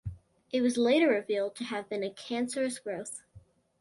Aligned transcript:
It 0.51 0.61
was 0.61 0.77
later 0.77 1.09
revealed 1.09 1.53
to 1.57 1.63
have 1.65 1.87
been 1.87 2.01
a 2.03 2.09
cancerous 2.09 2.79
growth. 2.79 3.21